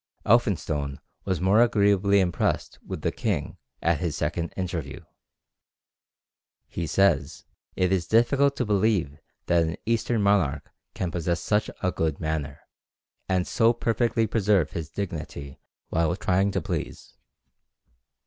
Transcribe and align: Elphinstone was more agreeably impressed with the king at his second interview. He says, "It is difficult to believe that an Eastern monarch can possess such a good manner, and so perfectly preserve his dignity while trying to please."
Elphinstone 0.25 0.99
was 1.25 1.39
more 1.39 1.61
agreeably 1.61 2.21
impressed 2.21 2.79
with 2.83 3.01
the 3.03 3.11
king 3.11 3.57
at 3.83 3.99
his 3.99 4.17
second 4.17 4.51
interview. 4.57 5.01
He 6.67 6.87
says, 6.87 7.45
"It 7.75 7.91
is 7.91 8.07
difficult 8.07 8.55
to 8.55 8.65
believe 8.65 9.19
that 9.45 9.61
an 9.61 9.77
Eastern 9.85 10.23
monarch 10.23 10.71
can 10.95 11.11
possess 11.11 11.39
such 11.39 11.69
a 11.83 11.91
good 11.91 12.19
manner, 12.19 12.61
and 13.29 13.45
so 13.45 13.73
perfectly 13.73 14.25
preserve 14.25 14.71
his 14.71 14.89
dignity 14.89 15.59
while 15.89 16.15
trying 16.15 16.49
to 16.49 16.61
please." 16.63 17.13